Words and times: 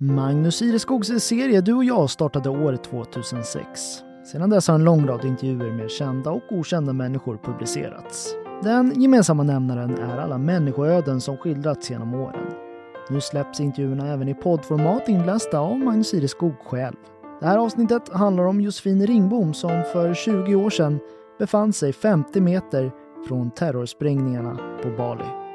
Magnus 0.00 0.62
Ireskogs 0.62 1.08
serie 1.08 1.60
Du 1.60 1.74
och 1.74 1.84
jag 1.84 2.10
startade 2.10 2.48
år 2.48 2.76
2006. 2.76 3.80
Sedan 4.32 4.50
dess 4.50 4.68
har 4.68 4.74
en 4.74 4.84
lång 4.84 5.06
rad 5.06 5.24
intervjuer 5.24 5.72
med 5.72 5.90
kända 5.90 6.30
och 6.30 6.42
okända 6.50 6.92
människor 6.92 7.38
publicerats. 7.44 8.34
Den 8.62 9.02
gemensamma 9.02 9.42
nämnaren 9.42 9.98
är 9.98 10.18
alla 10.18 10.38
människoöden 10.38 11.20
som 11.20 11.36
skildrats 11.36 11.90
genom 11.90 12.14
åren. 12.14 12.52
Nu 13.10 13.20
släpps 13.20 13.60
intervjuerna 13.60 14.12
även 14.12 14.28
i 14.28 14.34
poddformat 14.34 15.08
inlästa 15.08 15.58
av 15.58 15.78
Magnus 15.78 16.14
Ireskog 16.14 16.54
själv. 16.58 16.96
Det 17.40 17.46
här 17.46 17.58
avsnittet 17.58 18.08
handlar 18.08 18.44
om 18.44 18.60
Josefin 18.60 19.06
Ringbom 19.06 19.54
som 19.54 19.82
för 19.92 20.14
20 20.14 20.54
år 20.54 20.70
sedan 20.70 20.98
befann 21.38 21.72
sig 21.72 21.92
50 21.92 22.40
meter 22.40 22.90
från 23.28 23.50
terrorsprängningarna 23.50 24.58
på 24.82 24.90
Bali. 24.90 25.47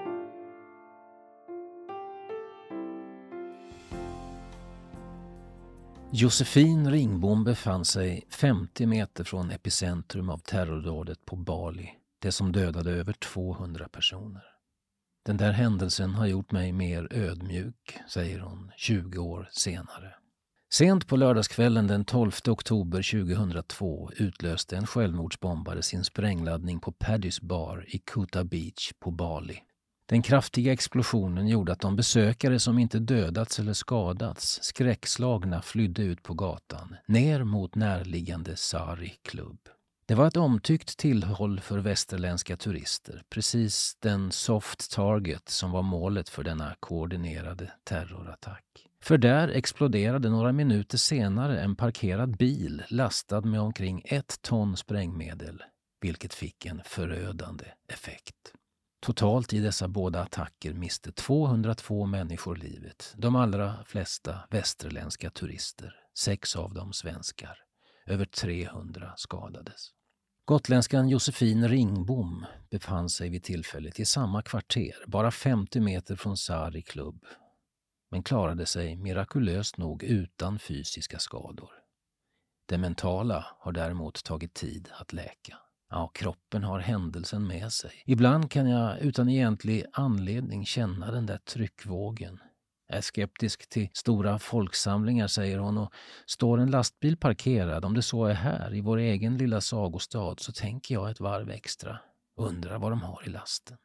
Josefin 6.16 6.92
Ringbom 6.92 7.44
befann 7.44 7.86
sig 7.86 8.28
50 8.30 8.86
meter 8.86 9.24
från 9.24 9.52
epicentrum 9.52 10.30
av 10.30 10.38
terrordådet 10.38 11.26
på 11.26 11.36
Bali, 11.36 11.90
det 12.20 12.32
som 12.32 12.52
dödade 12.52 12.92
över 12.92 13.14
200 13.14 13.90
personer. 13.90 14.44
Den 15.26 15.38
där 15.38 15.52
händelsen 15.52 16.14
har 16.14 16.26
gjort 16.26 16.52
mig 16.52 16.72
mer 16.72 17.08
ödmjuk, 17.12 18.00
säger 18.10 18.40
hon 18.40 18.72
20 18.78 19.18
år 19.18 19.50
senare. 19.52 20.16
Sent 20.74 21.08
på 21.08 21.16
lördagskvällen 21.16 21.88
den 21.88 22.06
12 22.06 22.32
oktober 22.48 23.26
2002 23.26 24.12
utlöste 24.18 24.78
en 24.78 24.88
självmordsbombare 24.88 25.82
sin 25.82 26.04
sprängladdning 26.04 26.80
på 26.80 26.92
Paddys 26.92 27.42
bar 27.42 27.86
i 27.88 27.98
Kuta 27.98 28.44
Beach 28.44 28.92
på 29.00 29.12
Bali. 29.12 29.60
Den 30.06 30.22
kraftiga 30.22 30.74
explosionen 30.74 31.48
gjorde 31.48 31.72
att 31.72 31.80
de 31.80 31.96
besökare 31.96 32.60
som 32.60 32.80
inte 32.80 33.00
dödats 33.00 33.60
eller 33.60 33.74
skadats 33.74 34.60
skräckslagna 34.64 35.62
flydde 35.62 36.04
ut 36.04 36.24
på 36.24 36.34
gatan, 36.34 36.96
ner 37.06 37.44
mot 37.44 37.76
närliggande 37.76 38.56
Sari 38.56 39.14
klubb. 39.22 39.60
Det 40.06 40.16
var 40.16 40.28
ett 40.28 40.38
omtyckt 40.38 40.98
tillhåll 40.98 41.60
för 41.60 41.80
västerländska 41.80 42.58
turister, 42.58 43.24
precis 43.30 43.98
den 44.00 44.32
soft 44.32 44.92
target 44.92 45.50
som 45.50 45.72
var 45.72 45.82
målet 45.82 46.30
för 46.30 46.44
denna 46.44 46.76
koordinerade 46.80 47.72
terrorattack. 47.84 48.64
För 49.04 49.18
där 49.18 49.48
exploderade 49.48 50.30
några 50.30 50.52
minuter 50.52 50.98
senare 50.98 51.62
en 51.62 51.76
parkerad 51.76 52.38
bil 52.38 52.84
lastad 52.90 53.42
med 53.42 53.62
omkring 53.62 54.02
ett 54.06 54.42
ton 54.42 54.78
sprängmedel, 54.78 55.64
vilket 56.02 56.34
fick 56.34 56.66
en 56.66 56.82
förödande 56.86 57.66
effekt. 57.88 58.54
Totalt 59.04 59.54
i 59.54 59.60
dessa 59.60 59.88
båda 59.88 60.22
attacker 60.22 60.74
miste 60.74 61.12
202 61.12 62.06
människor 62.06 62.56
livet, 62.56 63.14
de 63.18 63.36
allra 63.36 63.84
flesta 63.86 64.40
västerländska 64.50 65.30
turister, 65.30 65.96
sex 66.18 66.56
av 66.56 66.74
dem 66.74 66.94
svenskar. 66.94 67.58
Över 68.06 68.26
300 68.26 69.14
skadades. 69.18 69.90
Gotländskan 70.46 71.10
Josefin 71.10 71.68
Ringbom 71.68 72.46
befann 72.70 73.10
sig 73.10 73.30
vid 73.30 73.44
tillfället 73.44 74.00
i 74.00 74.06
samma 74.06 74.42
kvarter, 74.42 74.96
bara 75.08 75.32
50 75.32 75.80
meter 75.80 76.16
från 76.16 76.38
Sari 76.38 76.82
klubb, 76.82 77.26
men 78.12 78.24
klarade 78.24 78.66
sig 78.66 78.96
mirakulöst 78.96 79.78
nog 79.78 80.04
utan 80.04 80.60
fysiska 80.60 81.20
skador. 81.20 81.72
Det 82.66 82.78
mentala 82.78 83.46
har 83.60 83.72
däremot 83.72 84.24
tagit 84.24 84.54
tid 84.54 84.90
att 84.92 85.14
läka. 85.14 85.63
Ja, 85.96 86.08
kroppen 86.08 86.64
har 86.64 86.80
händelsen 86.80 87.48
med 87.48 87.74
sig. 87.74 87.92
Ibland 88.06 88.52
kan 88.52 88.70
jag 88.70 89.00
utan 89.00 89.30
egentlig 89.30 89.86
anledning 89.94 90.66
känna 90.66 91.12
den 91.12 91.26
där 91.26 91.38
tryckvågen. 91.38 92.40
Jag 92.88 92.98
är 92.98 93.02
skeptisk 93.02 93.70
till 93.70 93.90
stora 93.94 94.40
folksamlingar, 94.40 95.28
säger 95.28 95.58
hon, 95.58 95.78
och 95.78 95.94
står 96.26 96.58
en 96.58 96.72
lastbil 96.72 97.18
parkerad, 97.18 97.86
om 97.86 97.94
det 97.94 98.02
så 98.02 98.26
är 98.26 98.34
här, 98.34 98.74
i 98.74 98.82
vår 98.82 98.98
egen 98.98 99.38
lilla 99.38 99.62
sagostad, 99.62 100.36
så 100.40 100.52
tänker 100.52 100.96
jag 100.96 101.10
ett 101.10 101.20
varv 101.20 101.50
extra. 101.50 102.00
Undrar 102.38 102.80
vad 102.80 102.92
de 102.92 103.02
har 103.02 103.24
i 103.26 103.30
lasten. 103.30 103.78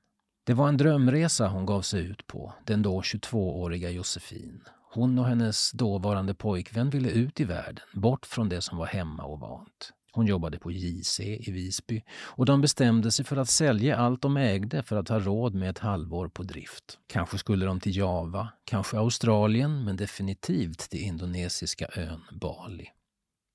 Det 0.44 0.54
var 0.54 0.68
en 0.68 0.76
drömresa 0.76 1.48
hon 1.48 1.66
gav 1.66 1.82
sig 1.82 2.04
ut 2.06 2.26
på, 2.26 2.54
den 2.64 2.82
då 2.82 3.00
22-åriga 3.00 3.90
Josefin. 3.90 4.60
Hon 4.92 5.18
och 5.18 5.26
hennes 5.26 5.72
dåvarande 5.72 6.34
pojkvän 6.34 6.90
ville 6.90 7.10
ut 7.10 7.40
i 7.40 7.44
världen, 7.44 7.84
bort 7.94 8.26
från 8.26 8.48
det 8.48 8.60
som 8.60 8.78
var 8.78 8.86
hemma 8.86 9.22
och 9.22 9.40
vant. 9.40 9.92
Hon 10.12 10.26
jobbade 10.26 10.58
på 10.58 10.70
JC 10.70 11.20
i 11.20 11.50
Visby 11.52 12.02
och 12.10 12.46
de 12.46 12.60
bestämde 12.60 13.12
sig 13.12 13.24
för 13.24 13.36
att 13.36 13.48
sälja 13.48 13.96
allt 13.96 14.22
de 14.22 14.36
ägde 14.36 14.82
för 14.82 14.96
att 14.96 15.08
ha 15.08 15.18
råd 15.18 15.54
med 15.54 15.70
ett 15.70 15.78
halvår 15.78 16.28
på 16.28 16.42
drift. 16.42 16.98
Kanske 17.06 17.38
skulle 17.38 17.66
de 17.66 17.80
till 17.80 17.96
Java, 17.96 18.48
kanske 18.64 18.98
Australien, 18.98 19.84
men 19.84 19.96
definitivt 19.96 20.78
till 20.78 21.00
indonesiska 21.00 21.88
ön 21.94 22.20
Bali. 22.32 22.88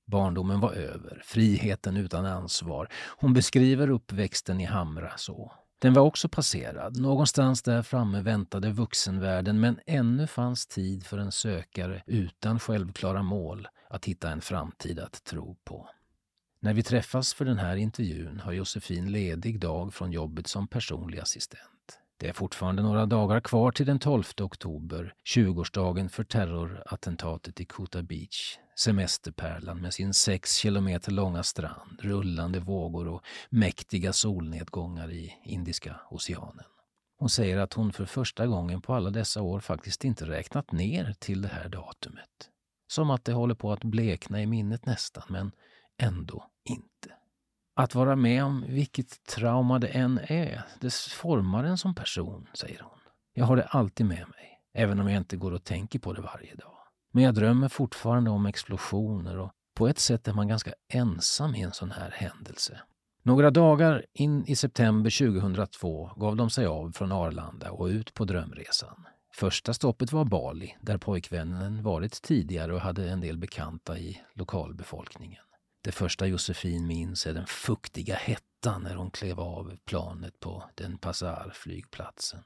Barndomen 0.06 0.60
var 0.60 0.72
över, 0.72 1.22
friheten 1.24 1.96
utan 1.96 2.26
ansvar. 2.26 2.88
Hon 3.16 3.32
beskriver 3.32 3.90
uppväxten 3.90 4.60
i 4.60 4.64
Hamra 4.64 5.12
så. 5.16 5.52
Den 5.78 5.94
var 5.94 6.02
också 6.02 6.28
passerad. 6.28 7.00
Någonstans 7.00 7.62
där 7.62 7.82
framme 7.82 8.20
väntade 8.20 8.70
vuxenvärlden 8.70 9.60
men 9.60 9.80
ännu 9.86 10.26
fanns 10.26 10.66
tid 10.66 11.06
för 11.06 11.18
en 11.18 11.32
sökare 11.32 12.02
utan 12.06 12.60
självklara 12.60 13.22
mål 13.22 13.68
att 13.90 14.04
hitta 14.04 14.30
en 14.30 14.40
framtid 14.40 14.98
att 14.98 15.24
tro 15.24 15.56
på. 15.64 15.88
När 16.64 16.74
vi 16.74 16.82
träffas 16.82 17.34
för 17.34 17.44
den 17.44 17.58
här 17.58 17.76
intervjun 17.76 18.40
har 18.40 18.52
Josefin 18.52 19.12
ledig 19.12 19.60
dag 19.60 19.94
från 19.94 20.12
jobbet 20.12 20.46
som 20.46 20.68
personlig 20.68 21.18
assistent. 21.18 21.98
Det 22.16 22.28
är 22.28 22.32
fortfarande 22.32 22.82
några 22.82 23.06
dagar 23.06 23.40
kvar 23.40 23.72
till 23.72 23.86
den 23.86 23.98
12 23.98 24.24
oktober, 24.40 25.14
20-årsdagen 25.36 26.08
för 26.08 26.24
terrorattentatet 26.24 27.60
i 27.60 27.64
Kuta 27.64 28.02
Beach. 28.02 28.58
Semesterpärlan 28.76 29.80
med 29.80 29.94
sin 29.94 30.14
sex 30.14 30.56
kilometer 30.56 31.12
långa 31.12 31.42
strand, 31.42 32.00
rullande 32.00 32.60
vågor 32.60 33.08
och 33.08 33.22
mäktiga 33.50 34.12
solnedgångar 34.12 35.12
i 35.12 35.34
Indiska 35.44 36.00
oceanen. 36.10 36.66
Hon 37.18 37.28
säger 37.28 37.58
att 37.58 37.72
hon 37.72 37.92
för 37.92 38.04
första 38.04 38.46
gången 38.46 38.80
på 38.80 38.94
alla 38.94 39.10
dessa 39.10 39.42
år 39.42 39.60
faktiskt 39.60 40.04
inte 40.04 40.26
räknat 40.26 40.72
ner 40.72 41.14
till 41.18 41.42
det 41.42 41.48
här 41.48 41.68
datumet. 41.68 42.50
Som 42.86 43.10
att 43.10 43.24
det 43.24 43.32
håller 43.32 43.54
på 43.54 43.72
att 43.72 43.84
blekna 43.84 44.42
i 44.42 44.46
minnet 44.46 44.86
nästan, 44.86 45.24
men 45.28 45.52
ändå 45.98 46.46
inte. 46.64 47.14
Att 47.76 47.94
vara 47.94 48.16
med 48.16 48.44
om 48.44 48.64
vilket 48.68 49.26
trauma 49.26 49.78
det 49.78 49.88
än 49.88 50.18
är, 50.18 50.64
det 50.80 50.94
formar 50.94 51.64
en 51.64 51.78
som 51.78 51.94
person, 51.94 52.46
säger 52.54 52.80
hon. 52.80 52.98
Jag 53.34 53.44
har 53.44 53.56
det 53.56 53.64
alltid 53.64 54.06
med 54.06 54.28
mig, 54.28 54.60
även 54.74 55.00
om 55.00 55.08
jag 55.08 55.20
inte 55.20 55.36
går 55.36 55.52
och 55.52 55.64
tänker 55.64 55.98
på 55.98 56.12
det 56.12 56.22
varje 56.22 56.54
dag. 56.54 56.76
Men 57.12 57.24
jag 57.24 57.34
drömmer 57.34 57.68
fortfarande 57.68 58.30
om 58.30 58.46
explosioner 58.46 59.38
och 59.38 59.52
på 59.74 59.88
ett 59.88 59.98
sätt 59.98 60.28
är 60.28 60.32
man 60.32 60.48
ganska 60.48 60.72
ensam 60.92 61.54
i 61.54 61.62
en 61.62 61.72
sån 61.72 61.90
här 61.90 62.10
händelse. 62.10 62.80
Några 63.22 63.50
dagar 63.50 64.06
in 64.12 64.44
i 64.46 64.56
september 64.56 65.34
2002 65.34 66.10
gav 66.16 66.36
de 66.36 66.50
sig 66.50 66.66
av 66.66 66.92
från 66.92 67.12
Arlanda 67.12 67.70
och 67.70 67.86
ut 67.86 68.14
på 68.14 68.24
drömresan. 68.24 69.06
Första 69.34 69.74
stoppet 69.74 70.12
var 70.12 70.24
Bali, 70.24 70.76
där 70.80 70.98
pojkvännen 70.98 71.82
varit 71.82 72.22
tidigare 72.22 72.74
och 72.74 72.80
hade 72.80 73.10
en 73.10 73.20
del 73.20 73.38
bekanta 73.38 73.98
i 73.98 74.20
lokalbefolkningen. 74.34 75.42
Det 75.84 75.92
första 75.92 76.26
Josefin 76.26 76.86
minns 76.86 77.26
är 77.26 77.34
den 77.34 77.46
fuktiga 77.46 78.16
hettan 78.16 78.82
när 78.82 78.94
hon 78.94 79.10
klev 79.10 79.40
av 79.40 79.76
planet 79.84 80.40
på 80.40 80.64
den 80.74 80.98
Passar-flygplatsen. 80.98 82.40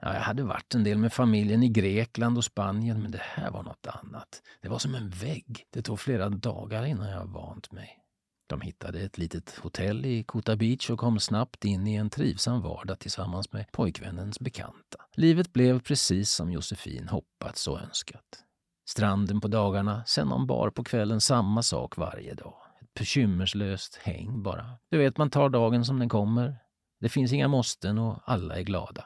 Ja, 0.00 0.14
jag 0.14 0.20
hade 0.20 0.42
varit 0.42 0.74
en 0.74 0.84
del 0.84 0.98
med 0.98 1.12
familjen 1.12 1.62
i 1.62 1.68
Grekland 1.68 2.38
och 2.38 2.44
Spanien, 2.44 3.02
men 3.02 3.10
det 3.10 3.22
här 3.22 3.50
var 3.50 3.62
något 3.62 3.86
annat. 3.86 4.42
Det 4.60 4.68
var 4.68 4.78
som 4.78 4.94
en 4.94 5.10
vägg. 5.10 5.66
Det 5.70 5.82
tog 5.82 6.00
flera 6.00 6.28
dagar 6.28 6.84
innan 6.84 7.10
jag 7.10 7.26
vant 7.26 7.72
mig. 7.72 7.98
De 8.46 8.60
hittade 8.60 9.00
ett 9.00 9.18
litet 9.18 9.58
hotell 9.62 10.06
i 10.06 10.24
Kota 10.24 10.56
Beach 10.56 10.90
och 10.90 10.98
kom 10.98 11.20
snabbt 11.20 11.64
in 11.64 11.86
i 11.86 11.94
en 11.94 12.10
trivsam 12.10 12.62
vardag 12.62 12.98
tillsammans 12.98 13.52
med 13.52 13.72
pojkvännens 13.72 14.40
bekanta. 14.40 14.98
Livet 15.14 15.52
blev 15.52 15.80
precis 15.80 16.30
som 16.30 16.52
Josefin 16.52 17.08
hoppats 17.08 17.68
och 17.68 17.80
önskat. 17.80 18.44
Stranden 18.88 19.40
på 19.40 19.48
dagarna, 19.48 20.04
sen 20.06 20.28
någon 20.28 20.46
bar 20.46 20.70
på 20.70 20.84
kvällen, 20.84 21.20
samma 21.20 21.62
sak 21.62 21.96
varje 21.96 22.34
dag 22.34 22.67
bekymmerslöst 22.98 23.96
häng 24.02 24.42
bara. 24.42 24.78
Du 24.90 24.98
vet, 24.98 25.18
man 25.18 25.30
tar 25.30 25.48
dagen 25.48 25.84
som 25.84 25.98
den 25.98 26.08
kommer. 26.08 26.56
Det 27.00 27.08
finns 27.08 27.32
inga 27.32 27.48
måsten 27.48 27.98
och 27.98 28.18
alla 28.24 28.56
är 28.56 28.62
glada. 28.62 29.04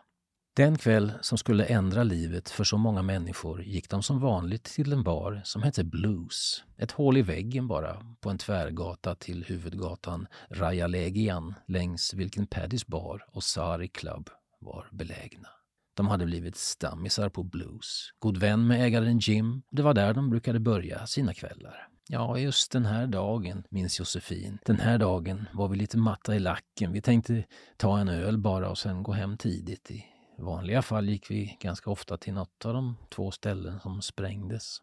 Den 0.57 0.79
kväll 0.79 1.13
som 1.21 1.39
skulle 1.39 1.65
ändra 1.65 2.03
livet 2.03 2.51
för 2.51 2.65
så 2.65 2.79
många 2.79 3.03
människor 3.03 3.63
gick 3.63 3.91
de 3.91 4.03
som 4.03 4.21
vanligt 4.21 4.65
till 4.65 4.93
en 4.93 5.03
bar 5.03 5.41
som 5.45 5.63
hette 5.63 5.85
Blues. 5.85 6.65
Ett 6.79 6.91
hål 6.91 7.17
i 7.17 7.23
väggen 7.23 7.69
bara, 7.69 8.17
på 8.21 8.31
en 8.31 8.39
tvärgata 8.39 9.15
till 9.15 9.45
huvudgatan 9.45 10.27
Rajalegian 10.51 11.55
längs 11.67 12.15
vilken 12.15 12.47
Paddys 12.47 12.87
bar 12.87 13.27
och 13.33 13.45
Sari 13.45 13.89
Club 13.89 14.31
var 14.61 14.89
belägna. 14.93 15.49
De 15.95 16.09
hade 16.09 16.27
blivit 16.27 16.57
stammisar 16.57 17.29
på 17.29 17.43
Blues, 17.43 18.11
god 18.19 18.37
vän 18.37 18.67
med 18.67 18.85
ägaren 18.85 19.19
Jim. 19.19 19.63
Det 19.71 19.83
var 19.83 19.95
där 19.95 20.15
de 20.15 20.31
brukade 20.31 20.61
börja 20.61 21.07
sina 21.07 21.35
kvällar. 21.35 21.89
Ja, 22.09 22.39
just 22.39 22.73
den 22.73 22.87
här 22.87 23.07
dagen, 23.07 23.65
minns 23.71 23.99
Josefin. 23.99 24.59
Den 24.65 24.81
här 24.81 24.99
dagen 24.99 25.49
var 25.53 25.69
vi 25.69 25.77
lite 25.77 25.99
matta 25.99 26.35
i 26.35 26.39
lacken. 26.39 26.93
Vi 26.93 27.01
tänkte 27.01 27.45
ta 27.77 27.99
en 27.99 28.09
öl 28.09 28.39
bara 28.39 28.71
och 28.71 28.79
sen 28.79 29.03
gå 29.03 29.13
hem 29.13 29.37
tidigt. 29.37 29.91
I 29.91 30.05
vanliga 30.39 30.83
fall 30.83 31.09
gick 31.09 31.31
vi 31.31 31.57
ganska 31.61 31.91
ofta 31.91 32.17
till 32.17 32.33
något 32.35 32.65
av 32.65 32.75
de 32.75 32.97
två 33.15 33.31
ställen 33.31 33.81
som 33.81 34.03
sprängdes. 34.03 34.79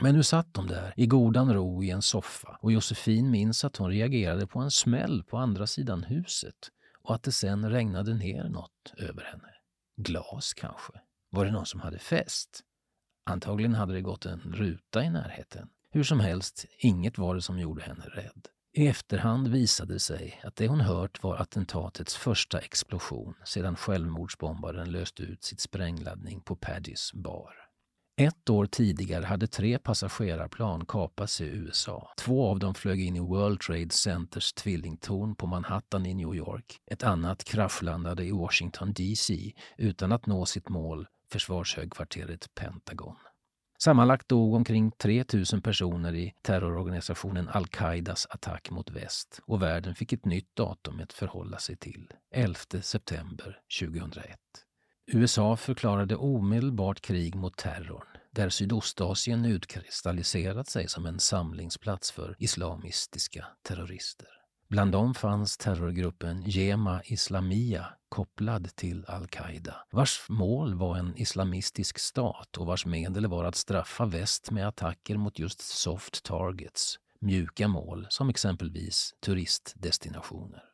Men 0.00 0.14
nu 0.14 0.22
satt 0.22 0.54
de 0.54 0.66
där 0.66 0.94
i 0.96 1.06
godan 1.06 1.54
ro 1.54 1.84
i 1.84 1.90
en 1.90 2.02
soffa 2.02 2.58
och 2.62 2.72
Josefin 2.72 3.30
minns 3.30 3.64
att 3.64 3.76
hon 3.76 3.90
reagerade 3.90 4.46
på 4.46 4.58
en 4.58 4.70
smäll 4.70 5.24
på 5.24 5.36
andra 5.36 5.66
sidan 5.66 6.02
huset 6.02 6.70
och 7.02 7.14
att 7.14 7.22
det 7.22 7.32
sen 7.32 7.70
regnade 7.70 8.14
ner 8.14 8.48
något 8.48 8.94
över 8.96 9.24
henne. 9.24 9.57
Glas 10.00 10.54
kanske? 10.54 10.92
Var 11.30 11.44
det 11.44 11.50
någon 11.50 11.66
som 11.66 11.80
hade 11.80 11.98
fest? 11.98 12.60
Antagligen 13.30 13.74
hade 13.74 13.92
det 13.92 14.00
gått 14.00 14.26
en 14.26 14.40
ruta 14.40 15.04
i 15.04 15.10
närheten. 15.10 15.68
Hur 15.90 16.04
som 16.04 16.20
helst, 16.20 16.64
inget 16.78 17.18
var 17.18 17.34
det 17.34 17.42
som 17.42 17.58
gjorde 17.58 17.82
henne 17.82 18.04
rädd. 18.04 18.48
I 18.72 18.86
efterhand 18.86 19.48
visade 19.48 19.92
det 19.92 20.00
sig 20.00 20.40
att 20.44 20.56
det 20.56 20.68
hon 20.68 20.80
hört 20.80 21.22
var 21.22 21.36
attentatets 21.36 22.16
första 22.16 22.58
explosion 22.58 23.34
sedan 23.44 23.76
självmordsbombaren 23.76 24.92
löst 24.92 25.20
ut 25.20 25.44
sitt 25.44 25.60
sprängladdning 25.60 26.40
på 26.40 26.56
Paddys 26.56 27.12
bar. 27.14 27.67
Ett 28.20 28.50
år 28.50 28.66
tidigare 28.66 29.24
hade 29.24 29.46
tre 29.46 29.78
passagerarplan 29.78 30.86
kapats 30.86 31.40
i 31.40 31.44
USA. 31.44 32.12
Två 32.16 32.50
av 32.50 32.58
dem 32.58 32.74
flög 32.74 33.00
in 33.00 33.16
i 33.16 33.20
World 33.20 33.60
Trade 33.60 33.90
Centers 33.90 34.52
tvillingtorn 34.52 35.34
på 35.34 35.46
Manhattan 35.46 36.06
i 36.06 36.14
New 36.14 36.34
York. 36.34 36.76
Ett 36.90 37.02
annat 37.02 37.44
kraschlandade 37.44 38.24
i 38.24 38.30
Washington 38.30 38.92
DC 38.92 39.52
utan 39.76 40.12
att 40.12 40.26
nå 40.26 40.46
sitt 40.46 40.68
mål, 40.68 41.06
försvarshögkvarteret 41.32 42.54
Pentagon. 42.54 43.16
Sammanlagt 43.78 44.28
dog 44.28 44.54
omkring 44.54 44.90
3 44.90 45.24
000 45.52 45.62
personer 45.62 46.14
i 46.14 46.34
terrororganisationen 46.42 47.48
al-Qaidas 47.48 48.26
attack 48.30 48.70
mot 48.70 48.90
väst 48.90 49.40
och 49.46 49.62
världen 49.62 49.94
fick 49.94 50.12
ett 50.12 50.24
nytt 50.24 50.56
datum 50.56 51.00
att 51.00 51.12
förhålla 51.12 51.58
sig 51.58 51.76
till, 51.76 52.12
11 52.34 52.54
september 52.82 53.60
2001. 53.80 54.38
USA 55.10 55.56
förklarade 55.56 56.16
omedelbart 56.16 57.00
krig 57.00 57.34
mot 57.34 57.56
terrorn 57.56 58.06
där 58.30 58.48
Sydostasien 58.48 59.44
utkristalliserat 59.44 60.68
sig 60.68 60.88
som 60.88 61.06
en 61.06 61.20
samlingsplats 61.20 62.10
för 62.10 62.36
islamistiska 62.38 63.46
terrorister. 63.62 64.28
Bland 64.68 64.92
dem 64.92 65.14
fanns 65.14 65.56
terrorgruppen 65.56 66.42
Jema 66.46 67.02
Islamia 67.04 67.86
kopplad 68.08 68.76
till 68.76 69.04
al-Qaida, 69.08 69.76
vars 69.90 70.26
mål 70.28 70.74
var 70.74 70.96
en 70.96 71.16
islamistisk 71.16 71.98
stat 71.98 72.56
och 72.56 72.66
vars 72.66 72.86
medel 72.86 73.26
var 73.26 73.44
att 73.44 73.56
straffa 73.56 74.06
väst 74.06 74.50
med 74.50 74.68
attacker 74.68 75.16
mot 75.16 75.38
just 75.38 75.60
soft 75.60 76.24
targets, 76.24 76.98
mjuka 77.20 77.68
mål 77.68 78.06
som 78.10 78.28
exempelvis 78.28 79.14
turistdestinationer. 79.20 80.67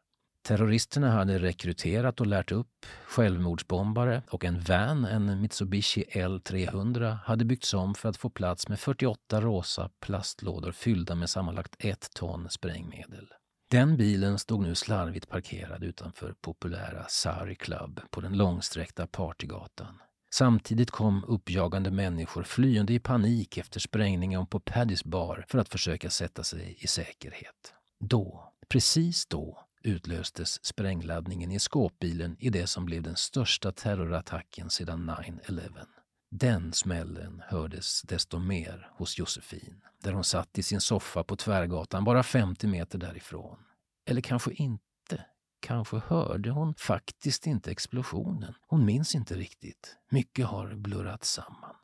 Terroristerna 0.46 1.10
hade 1.10 1.38
rekryterat 1.38 2.20
och 2.20 2.26
lärt 2.26 2.52
upp 2.52 2.86
självmordsbombare 3.06 4.22
och 4.30 4.44
en 4.44 4.60
van, 4.60 5.04
en 5.04 5.40
Mitsubishi 5.40 6.04
L300, 6.12 7.16
hade 7.24 7.44
byggts 7.44 7.74
om 7.74 7.94
för 7.94 8.08
att 8.08 8.16
få 8.16 8.30
plats 8.30 8.68
med 8.68 8.80
48 8.80 9.40
rosa 9.40 9.90
plastlådor 10.00 10.72
fyllda 10.72 11.14
med 11.14 11.30
sammanlagt 11.30 11.76
ett 11.78 12.08
ton 12.14 12.50
sprängmedel. 12.50 13.28
Den 13.70 13.96
bilen 13.96 14.38
stod 14.38 14.62
nu 14.62 14.74
slarvigt 14.74 15.28
parkerad 15.28 15.84
utanför 15.84 16.34
populära 16.40 17.04
Sari 17.08 17.54
Club 17.54 18.00
på 18.10 18.20
den 18.20 18.36
långsträckta 18.36 19.06
partygatan. 19.06 20.00
Samtidigt 20.34 20.90
kom 20.90 21.24
uppjagande 21.24 21.90
människor 21.90 22.42
flyende 22.42 22.92
i 22.92 22.98
panik 22.98 23.58
efter 23.58 23.80
sprängningen 23.80 24.46
på 24.46 24.60
Paddys 24.60 25.04
bar 25.04 25.44
för 25.48 25.58
att 25.58 25.68
försöka 25.68 26.10
sätta 26.10 26.42
sig 26.42 26.76
i 26.80 26.86
säkerhet. 26.86 27.74
Då, 28.00 28.52
precis 28.68 29.26
då, 29.26 29.63
utlöstes 29.84 30.64
sprängladdningen 30.64 31.52
i 31.52 31.58
skåpbilen 31.58 32.36
i 32.38 32.50
det 32.50 32.66
som 32.66 32.84
blev 32.84 33.02
den 33.02 33.16
största 33.16 33.72
terrorattacken 33.72 34.70
sedan 34.70 35.10
9-11. 35.10 35.86
Den 36.30 36.72
smällen 36.72 37.42
hördes 37.46 38.02
desto 38.02 38.38
mer 38.38 38.90
hos 38.92 39.18
Josefin, 39.18 39.80
där 40.02 40.12
hon 40.12 40.24
satt 40.24 40.58
i 40.58 40.62
sin 40.62 40.80
soffa 40.80 41.24
på 41.24 41.36
Tvärgatan 41.36 42.04
bara 42.04 42.22
50 42.22 42.66
meter 42.66 42.98
därifrån. 42.98 43.58
Eller 44.06 44.20
kanske 44.20 44.52
inte. 44.52 45.26
Kanske 45.60 45.96
hörde 45.96 46.50
hon 46.50 46.74
faktiskt 46.74 47.46
inte 47.46 47.70
explosionen. 47.70 48.54
Hon 48.66 48.84
minns 48.84 49.14
inte 49.14 49.34
riktigt. 49.34 49.96
Mycket 50.10 50.46
har 50.46 50.74
blurrat 50.74 51.24
samman. 51.24 51.76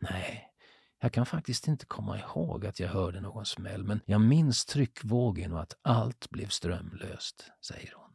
Nej, 0.00 0.45
jag 1.00 1.12
kan 1.12 1.26
faktiskt 1.26 1.68
inte 1.68 1.86
komma 1.86 2.18
ihåg 2.18 2.66
att 2.66 2.80
jag 2.80 2.88
hörde 2.88 3.20
någon 3.20 3.46
smäll, 3.46 3.84
men 3.84 4.00
jag 4.06 4.20
minns 4.20 4.64
tryckvågen 4.64 5.52
och 5.52 5.60
att 5.60 5.76
allt 5.82 6.30
blev 6.30 6.48
strömlöst, 6.48 7.50
säger 7.66 7.92
hon. 7.96 8.06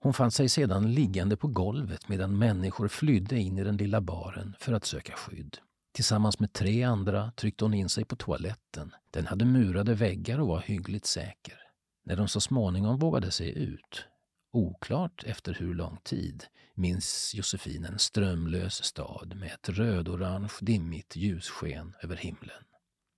Hon 0.00 0.14
fann 0.14 0.30
sig 0.30 0.48
sedan 0.48 0.92
liggande 0.94 1.36
på 1.36 1.48
golvet 1.48 2.08
medan 2.08 2.38
människor 2.38 2.88
flydde 2.88 3.38
in 3.38 3.58
i 3.58 3.64
den 3.64 3.76
lilla 3.76 4.00
baren 4.00 4.54
för 4.58 4.72
att 4.72 4.84
söka 4.84 5.12
skydd. 5.12 5.58
Tillsammans 5.94 6.38
med 6.40 6.52
tre 6.52 6.82
andra 6.82 7.30
tryckte 7.30 7.64
hon 7.64 7.74
in 7.74 7.88
sig 7.88 8.04
på 8.04 8.16
toaletten. 8.16 8.94
Den 9.10 9.26
hade 9.26 9.44
murade 9.44 9.94
väggar 9.94 10.40
och 10.40 10.48
var 10.48 10.60
hyggligt 10.60 11.06
säker. 11.06 11.58
När 12.06 12.16
de 12.16 12.28
så 12.28 12.40
småningom 12.40 12.98
vågade 12.98 13.30
sig 13.30 13.58
ut, 13.58 14.06
oklart 14.54 15.24
efter 15.26 15.54
hur 15.54 15.74
lång 15.74 15.98
tid, 16.04 16.44
minns 16.74 17.34
Josefin 17.34 17.84
en 17.84 17.98
strömlös 17.98 18.84
stad 18.84 19.36
med 19.36 19.52
ett 19.52 19.68
rödorange 19.68 20.52
dimmigt 20.60 21.16
ljussken 21.16 21.94
över 22.02 22.16
himlen. 22.16 22.64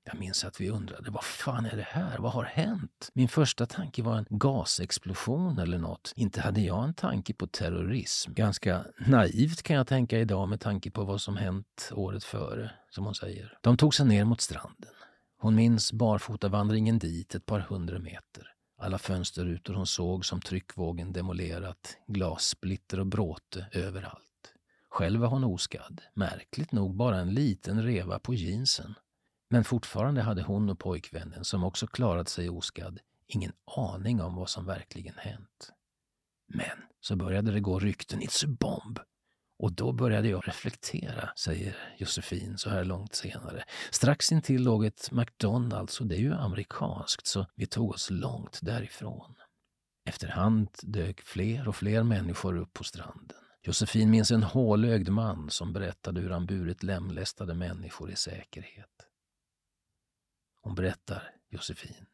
Jag 0.04 0.18
minns 0.18 0.44
att 0.44 0.60
vi 0.60 0.70
undrade, 0.70 1.10
vad 1.10 1.24
fan 1.24 1.66
är 1.66 1.76
det 1.76 1.86
här? 1.88 2.18
Vad 2.18 2.32
har 2.32 2.44
hänt? 2.44 3.10
Min 3.14 3.28
första 3.28 3.66
tanke 3.66 4.02
var 4.02 4.18
en 4.18 4.26
gasexplosion 4.30 5.58
eller 5.58 5.78
något. 5.78 6.12
Inte 6.16 6.40
hade 6.40 6.60
jag 6.60 6.84
en 6.84 6.94
tanke 6.94 7.34
på 7.34 7.46
terrorism. 7.46 8.32
Ganska 8.34 8.84
naivt 9.06 9.62
kan 9.62 9.76
jag 9.76 9.86
tänka 9.86 10.18
idag 10.18 10.48
med 10.48 10.60
tanke 10.60 10.90
på 10.90 11.04
vad 11.04 11.20
som 11.20 11.36
hänt 11.36 11.90
året 11.92 12.24
före, 12.24 12.70
som 12.90 13.04
hon 13.04 13.14
säger. 13.14 13.58
De 13.60 13.76
tog 13.76 13.94
sig 13.94 14.06
ner 14.06 14.24
mot 14.24 14.40
stranden. 14.40 14.90
Hon 15.38 15.54
minns 15.54 15.92
barfotavandringen 15.92 16.98
dit 16.98 17.34
ett 17.34 17.46
par 17.46 17.60
hundra 17.60 17.98
meter. 17.98 18.55
Alla 18.78 18.98
fönsterrutor 18.98 19.74
hon 19.74 19.86
såg 19.86 20.24
som 20.24 20.40
tryckvågen 20.40 21.12
demolerat, 21.12 21.98
glassplitter 22.06 23.00
och 23.00 23.06
bråte 23.06 23.66
överallt. 23.72 24.22
Själv 24.88 25.20
var 25.20 25.28
hon 25.28 25.44
oskadd, 25.44 26.00
märkligt 26.14 26.72
nog 26.72 26.96
bara 26.96 27.16
en 27.16 27.34
liten 27.34 27.82
reva 27.82 28.18
på 28.18 28.34
jeansen. 28.34 28.94
Men 29.50 29.64
fortfarande 29.64 30.22
hade 30.22 30.42
hon 30.42 30.70
och 30.70 30.78
pojkvännen, 30.78 31.44
som 31.44 31.64
också 31.64 31.86
klarat 31.86 32.28
sig 32.28 32.50
oskadd, 32.50 33.00
ingen 33.26 33.52
aning 33.76 34.20
om 34.20 34.34
vad 34.34 34.48
som 34.48 34.66
verkligen 34.66 35.14
hänt. 35.16 35.72
Men 36.48 36.78
så 37.00 37.16
började 37.16 37.50
det 37.50 37.60
gå 37.60 37.78
rykten, 37.78 38.20
it's 38.20 38.44
a 38.44 38.56
bomb. 38.60 38.98
Och 39.58 39.72
då 39.72 39.92
började 39.92 40.28
jag 40.28 40.48
reflektera, 40.48 41.30
säger 41.36 41.76
Josefin 41.98 42.58
så 42.58 42.70
här 42.70 42.84
långt 42.84 43.14
senare. 43.14 43.64
Strax 43.90 44.32
intill 44.32 44.62
låg 44.62 44.84
ett 44.84 45.10
McDonalds 45.12 46.00
och 46.00 46.06
det 46.06 46.14
är 46.16 46.20
ju 46.20 46.34
amerikanskt, 46.34 47.26
så 47.26 47.46
vi 47.54 47.66
tog 47.66 47.90
oss 47.90 48.10
långt 48.10 48.58
därifrån. 48.62 49.34
Efterhand 50.04 50.68
dök 50.82 51.20
fler 51.20 51.68
och 51.68 51.76
fler 51.76 52.02
människor 52.02 52.56
upp 52.56 52.72
på 52.72 52.84
stranden. 52.84 53.36
Josefin 53.62 54.10
minns 54.10 54.30
en 54.30 54.42
hålögd 54.42 55.08
man 55.08 55.50
som 55.50 55.72
berättade 55.72 56.20
hur 56.20 56.30
han 56.30 56.46
burit 56.46 56.82
lemlästade 56.82 57.54
människor 57.54 58.10
i 58.10 58.16
säkerhet. 58.16 59.06
Hon 60.62 60.74
berättar, 60.74 61.30
Josefin, 61.48 62.06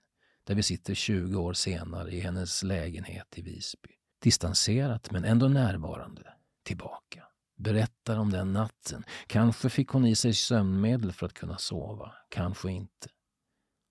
där 0.44 0.54
vi 0.54 0.62
sitter 0.62 0.94
20 0.94 1.40
år 1.40 1.52
senare 1.52 2.10
i 2.10 2.20
hennes 2.20 2.62
lägenhet 2.62 3.38
i 3.38 3.42
Visby. 3.42 3.90
Distanserat 4.22 5.10
men 5.10 5.24
ändå 5.24 5.48
närvarande, 5.48 6.34
tillbaka. 6.62 7.31
Berättar 7.56 8.18
om 8.18 8.30
den 8.30 8.52
natten. 8.52 9.04
Kanske 9.26 9.70
fick 9.70 9.88
hon 9.88 10.06
i 10.06 10.14
sig 10.16 10.34
sömnmedel 10.34 11.12
för 11.12 11.26
att 11.26 11.34
kunna 11.34 11.58
sova, 11.58 12.12
kanske 12.28 12.70
inte. 12.70 13.08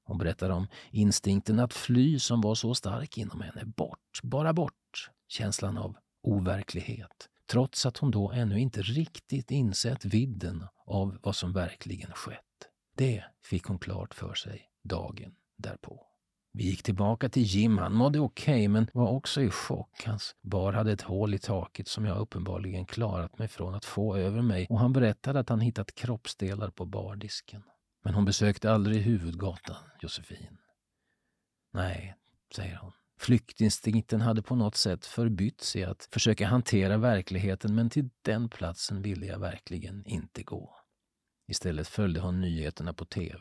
Hon 0.04 0.18
berättar 0.18 0.50
om 0.50 0.68
instinkten 0.92 1.60
att 1.60 1.74
fly 1.74 2.20
som 2.20 2.42
var 2.42 2.56
så 2.56 2.76
stark 2.76 3.18
inom 3.18 3.42
henne. 3.42 3.66
Bort, 3.66 4.20
bara 4.24 4.54
bort. 4.54 5.10
Känslan 5.28 5.78
av 5.78 5.96
overklighet. 6.24 7.30
Trots 7.46 7.86
att 7.86 7.98
hon 7.98 8.12
då 8.12 8.32
ännu 8.32 8.60
inte 8.60 8.82
riktigt 8.82 9.52
insett 9.52 10.06
vidden 10.06 10.68
av 10.86 11.18
vad 11.24 11.36
som 11.36 11.54
verkligen 11.54 12.12
skett. 12.12 12.38
Det 12.96 13.24
fick 13.44 13.64
hon 13.64 13.80
klart 13.80 14.14
för 14.14 14.34
sig 14.34 14.70
dagen 14.84 15.36
därpå. 15.58 16.11
Vi 16.54 16.64
gick 16.64 16.84
tillbaka 16.84 17.30
till 17.30 17.44
Jim. 17.44 17.78
Han 17.78 17.94
mådde 17.94 18.20
okej, 18.20 18.54
okay, 18.54 18.68
men 18.68 18.88
var 18.94 19.10
också 19.10 19.42
i 19.42 19.50
chock. 19.50 20.04
Hans 20.06 20.36
bar 20.42 20.74
hade 20.74 20.92
ett 20.92 21.02
hål 21.02 21.34
i 21.34 21.40
taket 21.40 21.88
som 21.88 22.06
jag 22.06 22.18
uppenbarligen 22.18 22.86
klarat 22.86 23.38
mig 23.40 23.48
från 23.48 23.74
att 23.74 23.86
få 23.86 24.16
över 24.18 24.42
mig 24.42 24.68
och 24.70 24.80
han 24.80 24.94
berättade 24.94 25.40
att 25.40 25.50
han 25.50 25.60
hittat 25.60 25.96
kroppsdelar 25.96 26.70
på 26.70 26.86
bardisken. 26.86 27.64
Men 28.04 28.14
hon 28.14 28.26
besökte 28.26 28.72
aldrig 28.72 29.02
huvudgatan, 29.02 29.84
Josefin. 30.02 30.58
Nej, 31.74 32.16
säger 32.56 32.76
hon. 32.76 32.92
Flyktinstinkten 33.20 34.22
hade 34.22 34.42
på 34.42 34.56
något 34.56 34.76
sätt 34.76 35.06
förbytts 35.06 35.76
i 35.76 35.84
att 35.84 36.10
försöka 36.12 36.48
hantera 36.48 36.98
verkligheten 36.98 37.76
men 37.76 37.90
till 37.90 38.10
den 38.22 38.50
platsen 38.50 39.02
ville 39.02 39.26
jag 39.26 39.40
verkligen 39.40 40.06
inte 40.06 40.44
gå. 40.44 40.76
Istället 41.48 41.88
följde 41.88 42.20
hon 42.20 42.42
nyheterna 42.42 42.94
på 42.94 43.06
tv. 43.06 43.40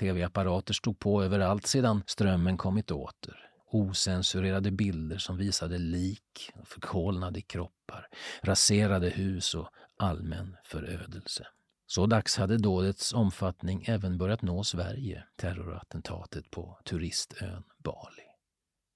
Tv-apparater 0.00 0.74
stod 0.74 0.98
på 0.98 1.22
överallt 1.22 1.66
sedan 1.66 2.02
strömmen 2.06 2.56
kommit 2.56 2.90
åter. 2.90 3.48
Osensurerade 3.70 4.70
bilder 4.70 5.18
som 5.18 5.36
visade 5.36 5.78
lik, 5.78 6.52
förkolnade 6.64 7.40
kroppar, 7.40 8.08
raserade 8.42 9.10
hus 9.10 9.54
och 9.54 9.68
allmän 9.96 10.56
förödelse. 10.64 11.46
Så 11.86 12.06
dags 12.06 12.36
hade 12.36 12.58
dådets 12.58 13.12
omfattning 13.12 13.84
även 13.88 14.18
börjat 14.18 14.42
nå 14.42 14.64
Sverige, 14.64 15.24
terrorattentatet 15.36 16.50
på 16.50 16.78
turistön 16.84 17.62
Bali. 17.78 18.22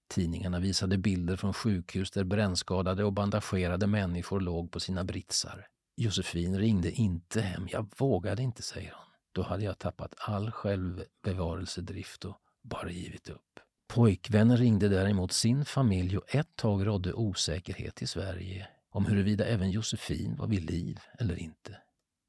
Tidningarna 0.08 0.60
visade 0.60 0.98
bilder 0.98 1.36
från 1.36 1.54
sjukhus 1.54 2.10
där 2.10 2.24
brännskadade 2.24 3.04
och 3.04 3.12
bandagerade 3.12 3.86
människor 3.86 4.40
låg 4.40 4.70
på 4.70 4.80
sina 4.80 5.04
britsar. 5.04 5.66
Josefin 5.96 6.58
ringde 6.58 6.90
inte 6.90 7.40
hem. 7.40 7.68
Jag 7.70 7.92
vågade 7.98 8.42
inte, 8.42 8.62
säger 8.62 8.92
hon. 8.92 9.15
Då 9.37 9.43
hade 9.43 9.64
jag 9.64 9.78
tappat 9.78 10.14
all 10.19 10.50
självbevarelsedrift 10.50 12.25
och 12.25 12.37
bara 12.62 12.90
givit 12.90 13.28
upp. 13.28 13.61
Pojkvännen 13.88 14.57
ringde 14.57 14.88
däremot 14.88 15.33
sin 15.33 15.64
familj 15.64 16.19
och 16.19 16.35
ett 16.35 16.57
tag 16.57 16.87
rådde 16.87 17.12
osäkerhet 17.12 18.02
i 18.02 18.07
Sverige 18.07 18.69
om 18.90 19.07
huruvida 19.07 19.45
även 19.45 19.71
Josefin 19.71 20.37
var 20.37 20.47
vid 20.47 20.71
liv 20.71 21.00
eller 21.19 21.38
inte. 21.38 21.78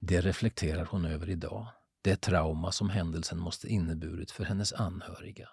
Det 0.02 0.22
reflekterar 0.22 0.86
hon 0.86 1.06
över 1.06 1.30
idag. 1.30 1.68
Det 2.02 2.16
trauma 2.16 2.72
som 2.72 2.90
händelsen 2.90 3.40
måste 3.40 3.68
inneburit 3.68 4.32
för 4.32 4.44
hennes 4.44 4.74
anhöriga. 4.74 5.50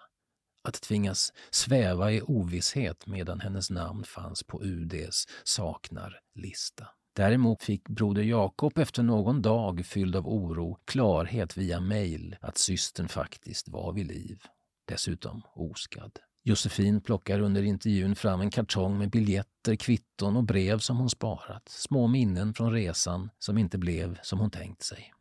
Att 0.63 0.81
tvingas 0.81 1.33
sväva 1.51 2.11
i 2.11 2.21
ovisshet 2.21 3.07
medan 3.07 3.39
hennes 3.39 3.69
namn 3.69 4.03
fanns 4.03 4.43
på 4.43 4.63
UDs 4.63 5.27
saknar-lista. 5.43 6.87
Däremot 7.15 7.63
fick 7.63 7.89
broder 7.89 8.23
Jakob 8.23 8.77
efter 8.77 9.03
någon 9.03 9.41
dag 9.41 9.85
fylld 9.85 10.15
av 10.15 10.27
oro 10.27 10.79
klarhet 10.85 11.57
via 11.57 11.79
mejl 11.79 12.35
att 12.41 12.57
systern 12.57 13.07
faktiskt 13.07 13.69
var 13.69 13.93
vid 13.93 14.07
liv. 14.07 14.41
Dessutom 14.87 15.41
oskadd. 15.53 16.19
Josefin 16.43 17.01
plockar 17.01 17.39
under 17.39 17.63
intervjun 17.63 18.15
fram 18.15 18.41
en 18.41 18.49
kartong 18.49 18.97
med 18.97 19.09
biljetter, 19.09 19.75
kvitton 19.75 20.37
och 20.37 20.43
brev 20.43 20.79
som 20.79 20.97
hon 20.97 21.09
sparat. 21.09 21.69
Små 21.69 22.07
minnen 22.07 22.53
från 22.53 22.71
resan 22.71 23.29
som 23.39 23.57
inte 23.57 23.77
blev 23.77 24.19
som 24.21 24.39
hon 24.39 24.51
tänkt 24.51 24.83
sig. 24.83 25.13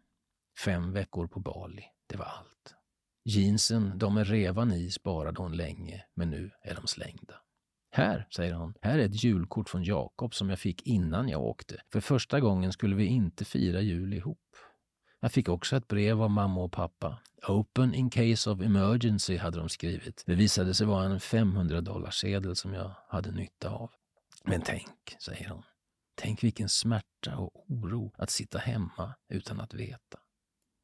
Fem 0.65 0.93
veckor 0.93 1.27
på 1.27 1.41
Bali, 1.41 1.85
det 2.07 2.17
var 2.17 2.25
allt. 2.25 2.75
Jeansen, 3.25 3.99
de 3.99 4.15
med 4.15 4.29
revan 4.29 4.73
i, 4.73 4.91
sparade 4.91 5.43
hon 5.43 5.57
länge, 5.57 6.05
men 6.15 6.31
nu 6.31 6.51
är 6.63 6.75
de 6.75 6.87
slängda. 6.87 7.35
Här, 7.97 8.27
säger 8.31 8.55
hon, 8.55 8.75
här 8.81 8.99
är 8.99 9.05
ett 9.05 9.25
julkort 9.25 9.69
från 9.69 9.85
Jakob 9.85 10.35
som 10.35 10.51
jag 10.51 10.59
fick 10.59 10.87
innan 10.87 11.29
jag 11.29 11.43
åkte. 11.43 11.83
För 11.93 12.01
första 12.01 12.41
gången 12.41 12.73
skulle 12.73 12.97
vi 12.97 13.07
inte 13.07 13.45
fira 13.45 13.81
jul 13.81 14.15
ihop. 14.15 14.57
Jag 15.21 15.33
fick 15.33 15.49
också 15.49 15.77
ett 15.77 15.89
brev 15.89 16.23
av 16.23 16.31
mamma 16.31 16.63
och 16.63 16.73
pappa. 16.73 17.19
Open 17.49 17.95
in 17.95 18.11
case 18.11 18.51
of 18.51 18.61
emergency 18.61 19.37
hade 19.37 19.59
de 19.59 19.69
skrivit. 19.69 20.23
Det 20.27 20.35
visade 20.35 20.75
sig 20.75 20.87
vara 20.87 21.05
en 21.05 21.21
500 21.21 21.81
dollarsedel 21.81 22.57
som 22.57 22.75
jag 22.75 22.91
hade 23.09 23.31
nytta 23.31 23.71
av. 23.71 23.91
Men 24.45 24.63
tänk, 24.63 25.17
säger 25.19 25.49
hon. 25.49 25.63
Tänk 26.15 26.45
vilken 26.45 26.69
smärta 26.69 27.37
och 27.37 27.71
oro 27.71 28.13
att 28.17 28.31
sitta 28.31 28.59
hemma 28.59 29.15
utan 29.29 29.61
att 29.61 29.75
veta. 29.75 30.19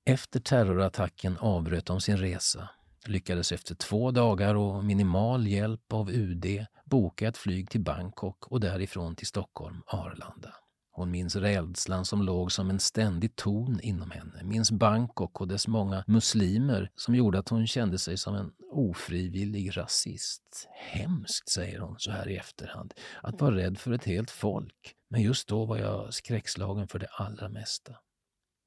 Efter 0.05 0.41
terrorattacken 0.41 1.37
avbröt 1.39 1.87
de 1.87 2.01
sin 2.01 2.17
resa, 2.17 2.71
lyckades 3.07 3.53
efter 3.53 3.75
två 3.75 4.11
dagar 4.11 4.55
och 4.55 4.85
minimal 4.85 5.47
hjälp 5.47 5.93
av 5.93 6.11
UD 6.11 6.67
boka 6.85 7.29
ett 7.29 7.37
flyg 7.37 7.71
till 7.71 7.81
Bangkok 7.81 8.47
och 8.47 8.61
därifrån 8.61 9.17
till 9.17 9.27
Stockholm, 9.27 9.83
Arlanda. 9.87 10.55
Hon 10.93 11.11
minns 11.11 11.37
rädslan 11.37 12.05
som 12.05 12.23
låg 12.23 12.53
som 12.53 12.71
en 12.71 12.81
ständig 12.81 13.37
ton 13.37 13.81
inom 13.83 14.11
henne, 14.11 14.45
minns 14.45 14.71
Bangkok 14.71 15.41
och 15.41 15.49
dess 15.49 15.69
många 15.69 16.05
muslimer 16.07 16.91
som 16.97 17.15
gjorde 17.15 17.39
att 17.39 17.49
hon 17.49 17.67
kände 17.67 17.99
sig 17.99 18.17
som 18.17 18.35
en 18.35 18.53
ofrivillig 18.73 19.77
rasist. 19.77 20.69
Hemskt, 20.75 21.49
säger 21.49 21.79
hon 21.79 21.99
så 21.99 22.11
här 22.11 22.29
i 22.29 22.37
efterhand, 22.37 22.95
att 23.23 23.41
vara 23.41 23.57
rädd 23.57 23.79
för 23.79 23.93
ett 23.93 24.05
helt 24.05 24.31
folk. 24.31 24.95
Men 25.11 25.23
just 25.23 25.49
då 25.49 25.65
var 25.65 25.79
jag 25.79 26.15
skräckslagen 26.15 26.89
för 26.89 26.99
det 26.99 27.09
allra 27.13 27.49
mesta. 27.49 27.95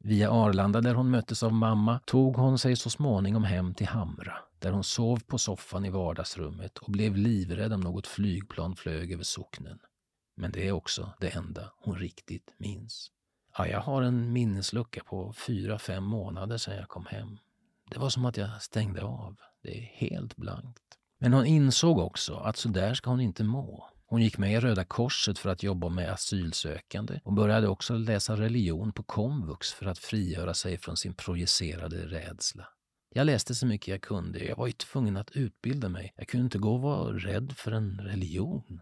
Via 0.05 0.31
Arlanda, 0.31 0.81
där 0.81 0.93
hon 0.93 1.09
möttes 1.09 1.43
av 1.43 1.53
mamma, 1.53 1.99
tog 2.05 2.35
hon 2.35 2.59
sig 2.59 2.75
så 2.75 2.89
småningom 2.89 3.43
hem 3.43 3.73
till 3.73 3.87
Hamra, 3.87 4.33
där 4.59 4.71
hon 4.71 4.83
sov 4.83 5.19
på 5.27 5.37
soffan 5.37 5.85
i 5.85 5.89
vardagsrummet 5.89 6.77
och 6.77 6.91
blev 6.91 7.15
livrädd 7.15 7.73
om 7.73 7.81
något 7.81 8.07
flygplan 8.07 8.75
flög 8.75 9.11
över 9.11 9.23
socknen. 9.23 9.79
Men 10.37 10.51
det 10.51 10.67
är 10.67 10.71
också 10.71 11.13
det 11.19 11.29
enda 11.29 11.71
hon 11.77 11.95
riktigt 11.95 12.53
minns. 12.57 13.11
Ja, 13.57 13.67
jag 13.67 13.81
har 13.81 14.01
en 14.01 14.33
minneslucka 14.33 15.03
på 15.03 15.33
fyra, 15.33 15.79
fem 15.79 16.03
månader 16.03 16.57
sedan 16.57 16.75
jag 16.77 16.89
kom 16.89 17.05
hem. 17.05 17.37
Det 17.89 17.99
var 17.99 18.09
som 18.09 18.25
att 18.25 18.37
jag 18.37 18.61
stängde 18.61 19.03
av. 19.03 19.35
Det 19.63 19.77
är 19.77 19.81
helt 19.81 20.35
blankt. 20.35 20.83
Men 21.19 21.33
hon 21.33 21.45
insåg 21.45 21.97
också 21.99 22.35
att 22.35 22.57
så 22.57 22.69
där 22.69 22.93
ska 22.93 23.09
hon 23.09 23.21
inte 23.21 23.43
må. 23.43 23.89
Hon 24.13 24.21
gick 24.21 24.37
med 24.37 24.53
i 24.53 24.59
Röda 24.59 24.85
Korset 24.85 25.39
för 25.39 25.49
att 25.49 25.63
jobba 25.63 25.89
med 25.89 26.11
asylsökande 26.11 27.19
och 27.23 27.33
började 27.33 27.67
också 27.67 27.93
läsa 27.93 28.35
religion 28.35 28.93
på 28.93 29.03
komvux 29.03 29.73
för 29.73 29.85
att 29.85 29.99
frigöra 29.99 30.53
sig 30.53 30.77
från 30.77 30.97
sin 30.97 31.13
projicerade 31.13 31.97
rädsla. 31.97 32.67
Jag 33.13 33.25
läste 33.25 33.55
så 33.55 33.65
mycket 33.65 33.87
jag 33.87 34.01
kunde. 34.01 34.39
Jag 34.45 34.55
var 34.55 34.67
ju 34.67 34.73
tvungen 34.73 35.17
att 35.17 35.31
utbilda 35.31 35.89
mig. 35.89 36.13
Jag 36.17 36.27
kunde 36.27 36.43
inte 36.43 36.57
gå 36.57 36.73
och 36.73 36.81
vara 36.81 37.13
rädd 37.13 37.53
för 37.57 37.71
en 37.71 38.01
religion. 38.01 38.79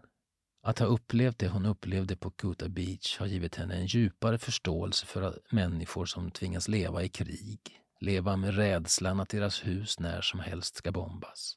Att 0.62 0.78
ha 0.78 0.86
upplevt 0.86 1.38
det 1.38 1.48
hon 1.48 1.66
upplevde 1.66 2.16
på 2.16 2.30
Kuta 2.30 2.68
Beach 2.68 3.18
har 3.18 3.26
givit 3.26 3.54
henne 3.54 3.74
en 3.74 3.86
djupare 3.86 4.38
förståelse 4.38 5.06
för 5.06 5.38
människor 5.50 6.06
som 6.06 6.30
tvingas 6.30 6.68
leva 6.68 7.02
i 7.02 7.08
krig, 7.08 7.60
leva 8.00 8.36
med 8.36 8.56
rädslan 8.56 9.20
att 9.20 9.28
deras 9.28 9.66
hus 9.66 10.00
när 10.00 10.20
som 10.20 10.40
helst 10.40 10.76
ska 10.76 10.92
bombas. 10.92 11.56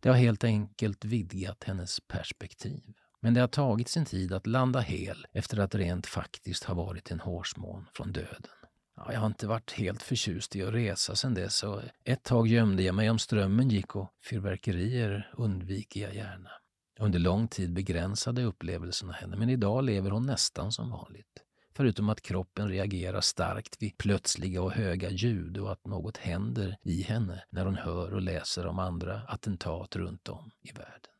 Det 0.00 0.08
har 0.08 0.16
helt 0.16 0.44
enkelt 0.44 1.04
vidgat 1.04 1.64
hennes 1.64 2.00
perspektiv. 2.00 2.82
Men 3.26 3.34
det 3.34 3.40
har 3.40 3.48
tagit 3.48 3.88
sin 3.88 4.04
tid 4.04 4.32
att 4.32 4.46
landa 4.46 4.80
hel 4.80 5.26
efter 5.32 5.58
att 5.58 5.74
rent 5.74 6.06
faktiskt 6.06 6.64
ha 6.64 6.74
varit 6.74 7.10
en 7.10 7.20
hårsmån 7.20 7.86
från 7.94 8.12
döden. 8.12 8.50
Ja, 8.96 9.12
jag 9.12 9.20
har 9.20 9.26
inte 9.26 9.46
varit 9.46 9.72
helt 9.72 10.02
förtjust 10.02 10.56
i 10.56 10.62
att 10.62 10.74
resa 10.74 11.16
sedan 11.16 11.34
dess 11.34 11.62
och 11.62 11.80
ett 12.04 12.22
tag 12.22 12.46
gömde 12.46 12.82
jag 12.82 12.94
mig 12.94 13.10
om 13.10 13.18
strömmen 13.18 13.68
gick 13.68 13.96
och 13.96 14.10
fyrverkerier 14.24 15.30
undviker 15.36 16.00
jag 16.00 16.14
gärna. 16.14 16.50
Under 16.98 17.18
lång 17.18 17.48
tid 17.48 17.72
begränsade 17.72 18.42
upplevelserna 18.42 19.12
henne, 19.12 19.36
men 19.36 19.50
idag 19.50 19.84
lever 19.84 20.10
hon 20.10 20.26
nästan 20.26 20.72
som 20.72 20.90
vanligt. 20.90 21.42
Förutom 21.76 22.08
att 22.08 22.22
kroppen 22.22 22.68
reagerar 22.68 23.20
starkt 23.20 23.82
vid 23.82 23.98
plötsliga 23.98 24.62
och 24.62 24.72
höga 24.72 25.10
ljud 25.10 25.58
och 25.58 25.72
att 25.72 25.86
något 25.86 26.16
händer 26.16 26.76
i 26.82 27.02
henne 27.02 27.44
när 27.50 27.64
hon 27.64 27.76
hör 27.76 28.14
och 28.14 28.22
läser 28.22 28.66
om 28.66 28.78
andra 28.78 29.20
attentat 29.28 29.96
runt 29.96 30.28
om 30.28 30.50
i 30.62 30.72
världen. 30.72 31.10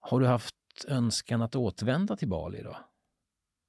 Har 0.00 0.20
du 0.20 0.26
haft 0.26 0.55
önskan 0.84 1.42
att 1.42 1.56
återvända 1.56 2.16
till 2.16 2.28
Bali 2.28 2.62
då? 2.62 2.76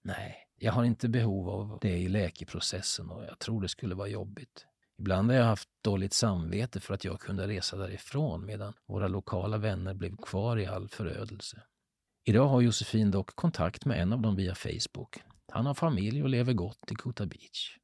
Nej, 0.03 0.35
jag 0.59 0.71
har 0.71 0.83
inte 0.83 1.09
behov 1.09 1.49
av 1.49 1.77
det 1.81 1.97
i 1.97 2.07
läkeprocessen 2.07 3.09
och 3.09 3.23
jag 3.23 3.39
tror 3.39 3.61
det 3.61 3.69
skulle 3.69 3.95
vara 3.95 4.07
jobbigt. 4.07 4.65
Ibland 4.99 5.31
har 5.31 5.37
jag 5.37 5.45
haft 5.45 5.69
dåligt 5.83 6.13
samvete 6.13 6.79
för 6.79 6.93
att 6.93 7.05
jag 7.05 7.19
kunde 7.19 7.47
resa 7.47 7.77
därifrån 7.77 8.45
medan 8.45 8.73
våra 8.87 9.07
lokala 9.07 9.57
vänner 9.57 9.93
blev 9.93 10.15
kvar 10.15 10.57
i 10.57 10.65
all 10.65 10.87
förödelse. 10.87 11.61
Idag 12.25 12.47
har 12.47 12.61
Josefin 12.61 13.11
dock 13.11 13.35
kontakt 13.35 13.85
med 13.85 14.01
en 14.01 14.13
av 14.13 14.21
dem 14.21 14.35
via 14.35 14.55
Facebook. 14.55 15.17
Han 15.51 15.65
har 15.65 15.73
familj 15.73 16.23
och 16.23 16.29
lever 16.29 16.53
gott 16.53 16.91
i 16.91 16.95
Kuta 16.95 17.25
Beach. 17.25 17.77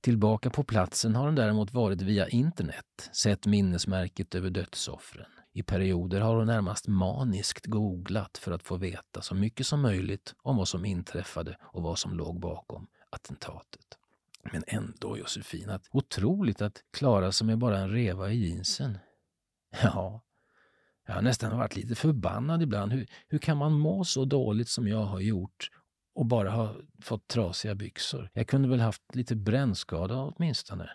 Tillbaka 0.00 0.50
på 0.50 0.64
platsen 0.64 1.14
har 1.14 1.24
hon 1.24 1.34
däremot 1.34 1.72
varit 1.72 2.02
via 2.02 2.28
internet, 2.28 3.10
sett 3.12 3.46
minnesmärket 3.46 4.34
över 4.34 4.50
dödsoffren. 4.50 5.30
I 5.52 5.62
perioder 5.62 6.20
har 6.20 6.36
hon 6.36 6.46
närmast 6.46 6.88
maniskt 6.88 7.66
googlat 7.66 8.38
för 8.38 8.52
att 8.52 8.62
få 8.62 8.76
veta 8.76 9.22
så 9.22 9.34
mycket 9.34 9.66
som 9.66 9.80
möjligt 9.80 10.34
om 10.42 10.56
vad 10.56 10.68
som 10.68 10.84
inträffade 10.84 11.56
och 11.60 11.82
vad 11.82 11.98
som 11.98 12.16
låg 12.16 12.40
bakom 12.40 12.86
attentatet. 13.10 13.98
Men 14.52 14.64
ändå, 14.66 15.18
Josefin, 15.18 15.70
att 15.70 15.88
otroligt 15.90 16.62
att 16.62 16.82
klara 16.90 17.32
sig 17.32 17.46
med 17.46 17.58
bara 17.58 17.78
en 17.78 17.90
reva 17.90 18.30
i 18.30 18.48
jeansen. 18.48 18.98
Ja, 19.82 20.22
jag 21.06 21.14
har 21.14 21.22
nästan 21.22 21.58
varit 21.58 21.76
lite 21.76 21.94
förbannad 21.94 22.62
ibland. 22.62 22.92
Hur, 22.92 23.06
hur 23.28 23.38
kan 23.38 23.56
man 23.56 23.72
må 23.72 24.04
så 24.04 24.24
dåligt 24.24 24.68
som 24.68 24.88
jag 24.88 25.04
har 25.04 25.20
gjort 25.20 25.70
och 26.14 26.26
bara 26.26 26.50
ha 26.50 26.76
fått 27.02 27.28
trasiga 27.28 27.74
byxor? 27.74 28.30
Jag 28.32 28.46
kunde 28.46 28.68
väl 28.68 28.80
haft 28.80 29.14
lite 29.14 29.36
brännskada 29.36 30.16
åtminstone, 30.16 30.90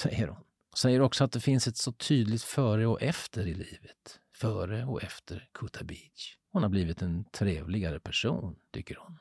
säger 0.00 0.28
hon. 0.28 0.44
Säger 0.76 1.00
också 1.00 1.24
att 1.24 1.32
det 1.32 1.40
finns 1.40 1.66
ett 1.66 1.76
så 1.76 1.92
tydligt 1.92 2.42
före 2.42 2.86
och 2.86 3.02
efter 3.02 3.46
i 3.46 3.54
livet. 3.54 4.20
Före 4.34 4.84
och 4.84 5.02
efter 5.02 5.48
Kuta 5.54 5.84
Beach. 5.84 6.36
Hon 6.52 6.62
har 6.62 6.70
blivit 6.70 7.02
en 7.02 7.24
trevligare 7.24 8.00
person, 8.00 8.56
tycker 8.70 8.96
hon. 8.96 9.18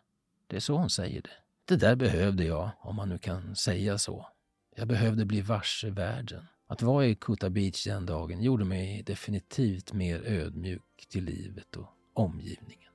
Det 0.48 0.56
är 0.56 0.60
så 0.60 0.78
hon 0.78 0.90
säger 0.90 1.22
det. 1.22 1.30
Det 1.66 1.76
där 1.76 1.96
behövde 1.96 2.44
jag, 2.44 2.72
om 2.82 2.96
man 2.96 3.10
nu 3.10 3.18
kan 3.18 3.56
säga 3.56 3.98
så. 3.98 4.28
Jag 4.76 4.88
behövde 4.88 5.26
bli 5.26 5.42
varse 5.42 5.90
världen. 5.90 6.46
Att 6.68 6.82
vara 6.82 7.06
i 7.06 7.16
Kuta 7.16 7.50
Beach 7.50 7.86
den 7.86 8.06
dagen 8.06 8.44
gjorde 8.44 8.66
mig 8.66 9.04
definitivt 9.04 9.94
mer 9.94 10.24
ödmjuk 10.26 11.08
till 11.10 11.24
livet 11.24 11.76
och 11.76 11.88
omgivningen. 12.14 12.92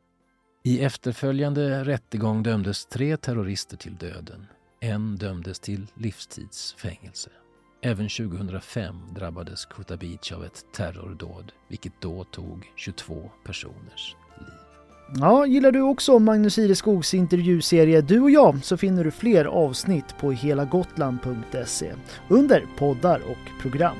I 0.62 0.80
efterföljande 0.80 1.84
rättegång 1.84 2.42
dömdes 2.42 2.86
tre 2.86 3.16
terrorister 3.16 3.76
till 3.76 3.96
döden. 3.96 4.46
En 4.80 5.16
dömdes 5.16 5.60
till 5.60 5.86
livstidsfängelse. 5.94 7.30
Även 7.80 8.08
2005 8.08 8.96
drabbades 9.14 9.64
Kuta 9.66 9.96
Beach 9.96 10.32
av 10.32 10.44
ett 10.44 10.64
terrordåd, 10.72 11.52
vilket 11.68 11.92
då 12.00 12.24
tog 12.24 12.72
22 12.76 13.30
personers 13.44 14.16
liv. 14.38 14.48
Ja, 15.20 15.46
gillar 15.46 15.72
du 15.72 15.80
också 15.80 16.18
Magnus 16.18 16.58
Ireskogs 16.58 17.14
intervjuserie 17.14 18.00
Du 18.00 18.20
och 18.20 18.30
jag 18.30 18.64
så 18.64 18.76
finner 18.76 19.04
du 19.04 19.10
fler 19.10 19.44
avsnitt 19.44 20.18
på 20.20 20.32
helagotland.se 20.32 21.92
under 22.28 22.66
poddar 22.78 23.20
och 23.20 23.62
program. 23.62 23.98